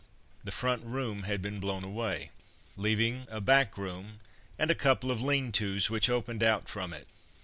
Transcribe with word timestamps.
The 0.43 0.51
front 0.51 0.83
room 0.83 1.25
had 1.29 1.43
been 1.43 1.59
blown 1.59 1.83
away, 1.83 2.31
leaving 2.75 3.27
a 3.29 3.39
back 3.39 3.77
room 3.77 4.19
and 4.57 4.71
a 4.71 4.73
couple 4.73 5.11
of 5.11 5.21
lean 5.21 5.51
tos 5.51 5.91
which 5.91 6.09
opened 6.09 6.41
out 6.41 6.67
from 6.67 6.91
it. 6.91 7.07